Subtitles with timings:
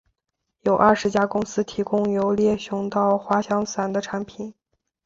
[0.61, 4.51] 有二十家公司提供由猎熊到滑翔伞的产品。